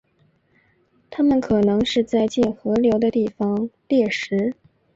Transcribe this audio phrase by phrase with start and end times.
[1.11, 4.55] 它们可能是在近河流的地方猎食。